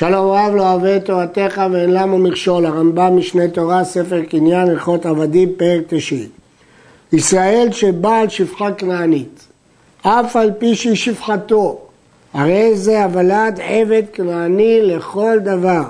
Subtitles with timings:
[0.00, 5.06] שלום רב לא אוהב את תורתך ואין למה מכשול, הרמב"ם משנה תורה, ספר קניין, הלכות
[5.06, 6.26] עבדים, פרק תשעי.
[7.12, 9.48] ישראל שבעל שפחה כנענית,
[10.02, 11.78] אף על פי שהיא שפחתו,
[12.34, 15.84] הרי זה הוולד עבד כנעני לכל דבר,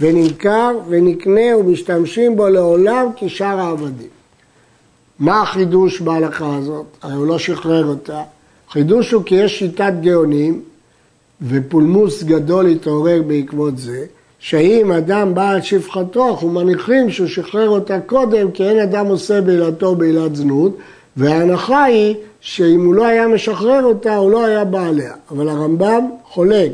[0.00, 4.08] ונמכר ונקנה ומשתמשים בו לעולם כשאר העבדים.
[5.18, 6.86] מה החידוש בהלכה הזאת?
[7.02, 8.22] הרי הוא לא שחרר אותה.
[8.68, 10.62] החידוש הוא כי יש שיטת גאונים
[11.48, 14.04] ופולמוס גדול התעורר בעקבות זה,
[14.38, 19.94] שאם אדם בעל שפחתו, אנחנו מניחים שהוא שחרר אותה קודם, כי אין אדם עושה בעילתו
[19.94, 20.76] בעילת זנות,
[21.16, 25.12] וההנחה היא שאם הוא לא היה משחרר אותה, הוא לא היה בעליה.
[25.30, 26.72] אבל הרמב"ם חולק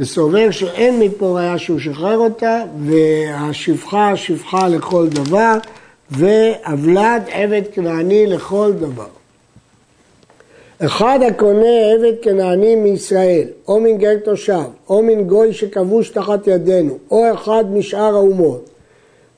[0.00, 5.54] וסובר שאין מפה ראיה שהוא שחרר אותה, והשפחה שפחה לכל דבר,
[6.10, 9.17] והבלד עבד כנעני לכל דבר.
[10.86, 16.98] אחד הקונה עבד כנעני מישראל, או מן גר תושב, או מן גוי שכבוש תחת ידינו,
[17.10, 18.70] או אחד משאר האומות,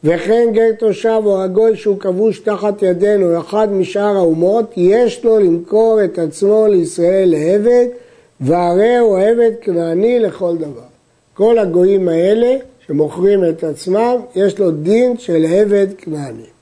[0.05, 6.05] וכן גר תושב או הגוי שהוא כבוש תחת ידינו, אחד משאר האומות, יש לו למכור
[6.05, 7.87] את עצמו לישראל לעבד,
[8.41, 10.91] והרי הוא עבד כנעני לכל דבר.
[11.35, 16.60] כל הגויים האלה שמוכרים את עצמם, יש לו דין של עבד כנעני.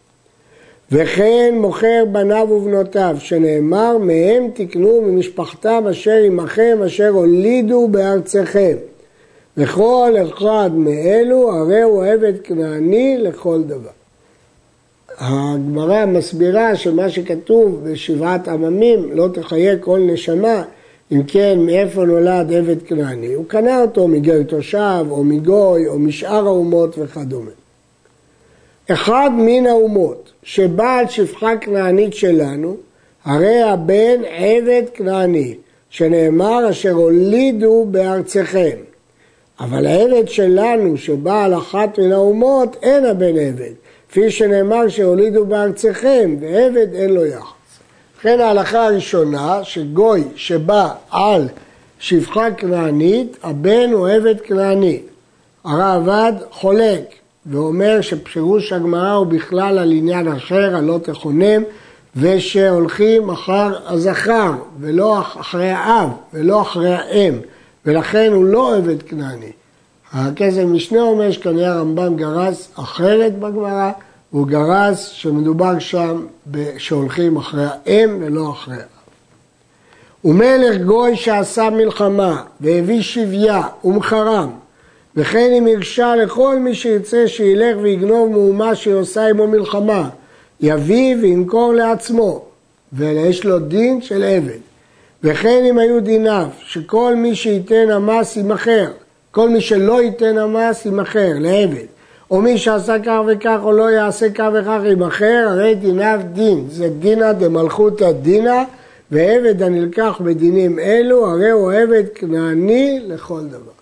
[0.93, 8.77] וכן מוכר בניו ובנותיו, שנאמר, מהם תקנו ממשפחתם אשר עמכם, אשר הולידו בארצכם.
[9.57, 13.91] וכל אחד מאלו, הרי הוא עבד כנעני לכל דבר.
[15.19, 20.63] הגמרא מסבירה שמה שכתוב בשבעת עממים, לא תחיה כל נשמה,
[21.13, 23.35] אם כן, מאיפה נולד עבד כנעני?
[23.35, 27.51] הוא קנה אותו מגר תושב, או מגוי, או משאר האומות וכדומה.
[28.93, 32.77] אחד מן האומות שבעל שפחה כנענית שלנו,
[33.25, 35.55] הרי הבן עבד כנעני,
[35.91, 38.77] שנאמר אשר הולידו בארצכם.
[39.61, 43.73] אבל העבד שלנו שבעל אחת מן האומות אין הבן עבד,
[44.09, 47.53] כפי שנאמר שהולידו בארצכם, ועבד אין לו יחס.
[48.19, 51.49] לכן ההלכה הראשונה, שגוי שבא על
[51.99, 55.01] שפחה כנענית, הבן הוא עבד כנעני.
[55.65, 57.18] הרעב"ד חולק
[57.51, 61.63] ואומר שפירוש הגמרא הוא בכלל על עניין אחר, הלא תכונם,
[62.17, 67.35] ושהולכים אחר הזכר, ולא אחרי האב, ולא אחרי האם,
[67.87, 69.53] ולכן הוא לא עבד כנעני.
[70.13, 73.91] הכסף משנה אומר שכנראה הרמב"ם גרס אחרת בגמרא,
[74.31, 76.27] הוא גרס שמדובר שם
[76.79, 78.83] שהולכים אחרי האם ולא אחרי האב.
[80.25, 84.51] ומלך גוי שעשה מלחמה והביא שביה ומחרם
[85.17, 90.09] וכן אם הרשה לכל מי שירצה שילך ויגנוב מהומה שעושה עמו מלחמה,
[90.61, 92.45] יביא וימכור לעצמו,
[92.93, 94.59] ויש לו דין של עבד.
[95.25, 98.87] וכן אם היו דיניו, שכל מי שייתן המס יימכר,
[99.31, 101.87] כל מי שלא ייתן המס יימכר לעבד,
[102.31, 106.89] או מי שעשה כך וכך או לא יעשה כך וכך יימכר, הרי דיניו דין, זה
[106.89, 108.63] דינא דמלכותא דינא,
[109.11, 113.78] ועבד הנלקח בדינים אלו, הרי הוא עבד כנעני לכל דבר.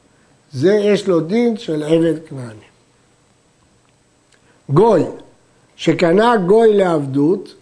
[0.57, 2.67] זה יש לו דין של עבד כנעני.
[4.71, 5.03] גוי
[5.77, 7.55] שקנה גוי לעבדות,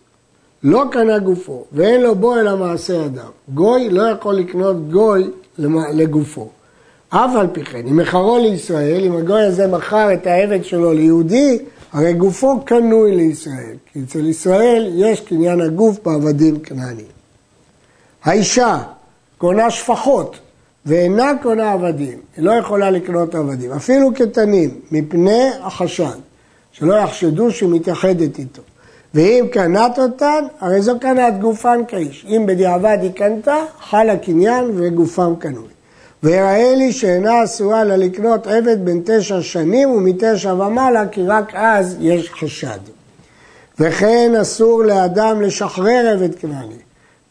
[0.62, 3.30] לא קנה גופו, ואין לו בו אלא מעשה אדם.
[3.54, 5.30] גוי לא יכול לקנות גוי
[5.92, 6.48] לגופו.
[7.08, 11.58] אף על פי כן, אם מכרו לישראל, אם הגוי הזה מכר את העבד שלו ליהודי,
[11.92, 17.14] הרי גופו קנוי לישראל, כי אצל ישראל יש קניין הגוף בעבדים כנעניים.
[18.24, 18.82] האישה
[19.38, 20.36] קונה שפחות,
[20.86, 26.18] ואינה קונה עבדים, היא לא יכולה לקנות עבדים, אפילו קטנים, מפני החשד,
[26.72, 28.62] שלא יחשדו שהיא מתייחדת איתו.
[29.14, 32.26] ואם קנת אותן, הרי זו קנת גופן כאיש.
[32.28, 35.68] אם בדיעבד היא קנתה, חל הקניין וגופם קנוי.
[36.22, 41.96] ויראה לי שאינה אסורה לה לקנות עבד בן תשע שנים ומתשע ומעלה, כי רק אז
[42.00, 42.78] יש חשד.
[43.80, 46.83] וכן אסור לאדם לשחרר עבד כנעני.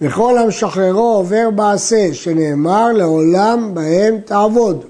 [0.04, 4.84] וכל המשחררו עובר בעשה, שנאמר לעולם בהם תעבוד.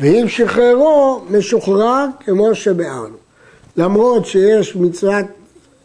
[0.00, 3.16] ואם שחררו, משוחרר כמו שבארנו.
[3.76, 5.24] למרות שיש מצוות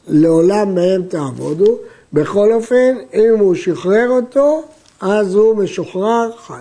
[0.07, 1.77] לעולם בהם תעבודו,
[2.13, 4.63] בכל אופן, אם הוא שחרר אותו,
[5.01, 6.53] אז הוא משוחרר חי.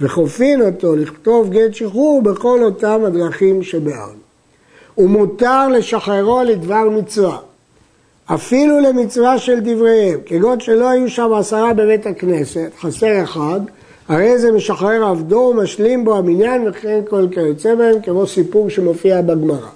[0.00, 4.26] וכופין אותו לכתוב גט שחרור בכל אותם הדרכים שבארנו.
[4.98, 7.38] ומותר לשחררו לדבר מצווה.
[8.34, 13.60] אפילו למצווה של דבריהם, כגון שלא היו שם עשרה בבית הכנסת, חסר אחד,
[14.08, 19.68] הרי זה משחרר עבדו ומשלים בו המניין וכן כל כיוצא בהם, כמו סיפור שמופיע בגמרא.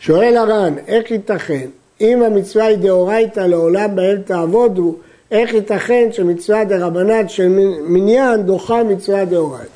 [0.00, 1.66] שואל הר"ן, איך ייתכן,
[2.00, 4.94] אם המצווה היא דאורייתא לעולם בהם תעבודו,
[5.30, 7.48] איך ייתכן שמצווה דרבנן של
[7.86, 9.70] מניין דוחה מצווה דאורייתא?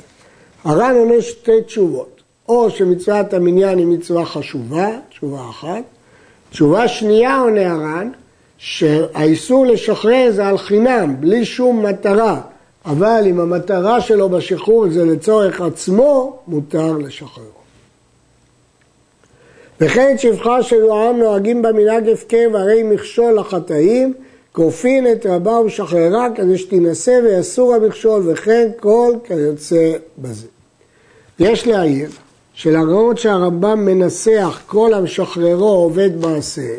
[0.63, 2.17] הר"ן עונה שתי תשובות.
[2.49, 5.83] או שמצוות המניין היא מצווה חשובה, תשובה אחת.
[6.49, 8.09] תשובה שנייה עונה הר"ן,
[8.57, 12.41] שהאיסור לשחרר זה על חינם, בלי שום מטרה,
[12.85, 17.57] אבל אם המטרה שלו בשחרור זה לצורך עצמו, מותר לשחררו.
[19.81, 24.13] וכן שפחה של יועם נוהגים במנהג הפקר והרי מכשול לחטאים,
[24.51, 30.47] כופין את רבה ומשחררה כדי שתינשא ויסור המכשול וכן כל כיוצא בזה.
[31.39, 32.09] יש להעיר
[32.57, 36.71] שלמרות שהרמב"ם מנסח כל המשחררו עובד מעשה,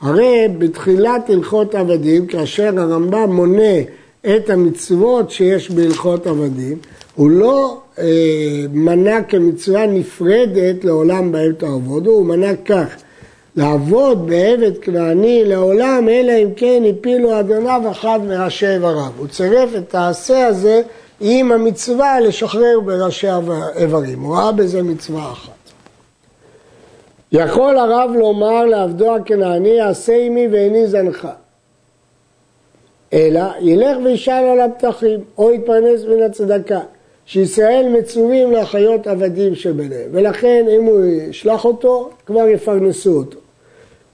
[0.00, 3.78] הרי בתחילת הלכות עבדים, כאשר הרמב"ם מונה
[4.20, 6.78] את המצוות שיש בהלכות עבדים,
[7.14, 8.04] הוא לא אה,
[8.72, 12.86] מנה כמצווה נפרדת לעולם בהם תעבודו, הוא מנה כך,
[13.56, 19.10] לעבוד בעבד כנעני לעולם, אלא אם כן הפילו אדוניו אחד מראשי איבריו.
[19.18, 20.82] הוא צירף את העשה הזה
[21.20, 23.28] עם המצווה לשחרר בראשי
[23.76, 24.20] איברים.
[24.20, 25.52] הוא ראה בזה מצווה אחת.
[27.32, 31.28] יכול הרב לומר לעבדו הכנעני, עשה עמי ואיני זנך.
[33.12, 36.80] אלא ילך וישאל על הפתחים, או יתפרנס מן הצדקה.
[37.26, 43.38] שישראל מצווים לחיות עבדים שביניהם, ולכן אם הוא ישלח אותו, כבר יפרנסו אותו.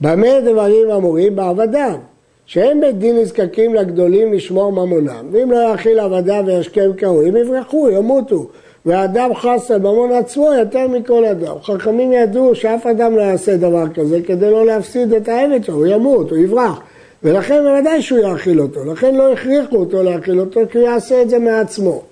[0.01, 1.37] במה דברים אמורים?
[1.37, 1.99] בעבדם,
[2.47, 8.47] שאין בית דין נזקקים לגדולים לשמור ממונם, ואם לא יאכיל עבדה וישכם קרואים, יברחו, ימותו.
[8.87, 11.55] והאדם חס על ממון עצמו יותר מכל אדם.
[11.63, 15.87] חכמים ידעו שאף אדם לא יעשה דבר כזה כדי לא להפסיד את העבד שלו, הוא
[15.87, 16.81] ימות, הוא יברח.
[17.23, 21.31] ולכן בוודאי שהוא יאכיל אותו, לכן לא הכריחו אותו להאכיל אותו כי הוא יעשה את
[21.31, 22.03] זה מעצמו.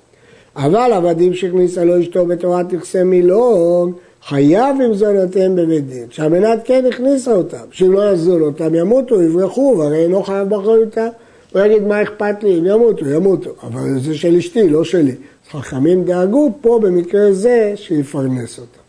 [0.57, 3.93] אבל עבדים שהכניסה לו אשתו בתורת נכסי מילון,
[4.27, 9.77] חייב עם זונותיהם בבית דין, שהמנת כן הכניסה אותם, שאם לא יזון אותם ימותו, יברחו,
[9.79, 11.09] והרי אינו חייב באחריותם.
[11.53, 15.15] הוא יגיד מה אכפת לי, אם ימותו, ימותו, אבל זה של אשתי, לא שלי.
[15.51, 18.81] חכמים דאגו פה במקרה זה שיפרנס אותם.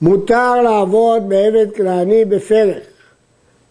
[0.00, 2.82] מותר לעבוד בעבד כנעני בפרח.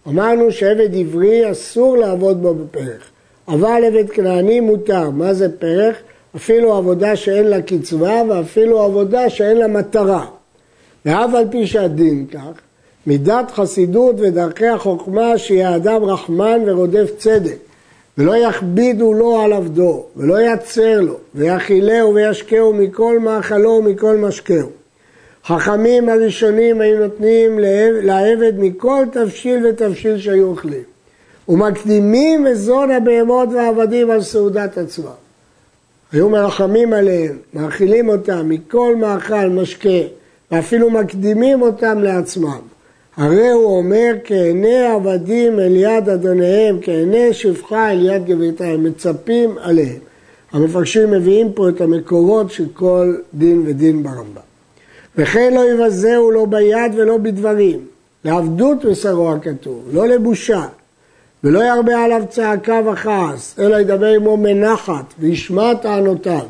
[0.07, 3.09] אמרנו שעבד עברי אסור לעבוד בו בפרח,
[3.47, 5.09] אבל עבד כנעני מותר.
[5.09, 5.95] מה זה פרח?
[6.35, 10.25] אפילו עבודה שאין לה קצבה ואפילו עבודה שאין לה מטרה.
[11.05, 12.59] ואף על פי שהדין כך,
[13.07, 17.57] מידת חסידות ודרכי החוכמה שיהיה אדם רחמן ורודף צדק,
[18.17, 24.69] ולא יכבידו לו על עבדו, ולא יצר לו, ויאכילהו וישקהו מכל מאכלו ומכל משקהו.
[25.45, 27.59] חכמים הראשונים היו נותנים
[28.03, 30.83] לעבד מכל תבשיל ותבשיל שהיו אוכלים,
[31.49, 35.25] ומקדימים מזון הבהמות והעבדים על סעודת עצמם.
[36.11, 39.99] היו מרחמים עליהם, מאכילים אותם מכל מאכל משקה,
[40.51, 42.59] ואפילו מקדימים אותם לעצמם.
[43.17, 49.99] הרי הוא אומר כעיני עבדים אל יד אדוניהם, כעיני שפחה אל יד גבירתיים, מצפים עליהם.
[50.51, 54.41] המפרשים מביאים פה את המקורות של כל דין ודין ברמב"ם.
[55.17, 57.79] וכן לא יבזהו לא ביד ולא בדברים,
[58.25, 60.65] לעבדות מסרו הכתוב, לא לבושה,
[61.45, 66.45] ולא ירבה עליו צעקה וכעס, אלא ידבר עמו מנחת וישמע טענותיו.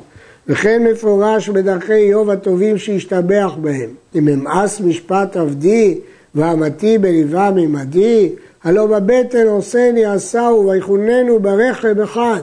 [0.48, 3.90] וכן מפורש בדרכי איוב הטובים שהשתבח בהם.
[4.16, 6.00] אם אמאס משפט עבדי
[6.36, 8.30] ואמתי בלבם עמדי,
[8.64, 12.42] הלא בבטן עושני עשהו ויחוננו ברחם אחד.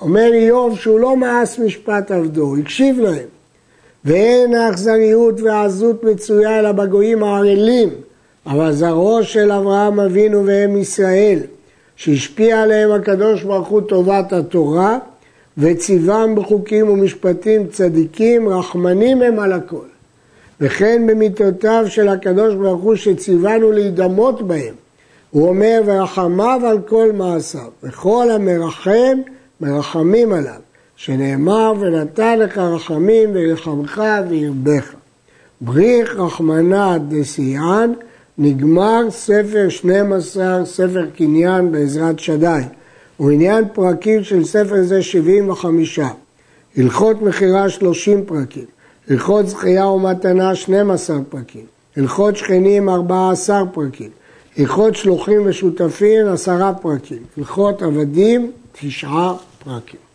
[0.00, 3.28] אומר איוב שהוא לא מאס משפט עבדו, הקשיב להם.
[4.04, 7.88] ואין האכזריות והעזות מצויה אלא בגויים הערלים,
[8.46, 11.38] אבל זרעו של אברהם אבינו והם ישראל,
[11.96, 14.98] שהשפיע עליהם הקדוש ברוך הוא טובת התורה,
[15.58, 19.86] וציוום בחוקים ומשפטים צדיקים, רחמנים הם על הכל.
[20.60, 24.74] וכן במיתותיו של הקדוש ברוך הוא שציוונו להידמות בהם.
[25.30, 29.18] הוא אומר, ורחמיו על כל מעשיו, וכל המרחם,
[29.60, 30.60] מרחמים עליו,
[30.96, 34.94] שנאמר, ונתן לך רחמים וירחמך וירבך.
[35.60, 37.92] בריך רחמנא דסיען,
[38.42, 42.60] נגמר ספר 12, ספר קניין בעזרת שדי,
[43.20, 45.98] ומניין פרקים של ספר זה 75.
[46.76, 48.64] הלכות מכירה 30 פרקים.
[49.10, 51.64] הלכות זכייה ומתנה 12 פרקים,
[51.96, 54.10] הלכות שכנים 14 פרקים,
[54.56, 59.08] הלכות שלוחים ושותפים 10 פרקים, הלכות עבדים 9
[59.64, 60.09] פרקים.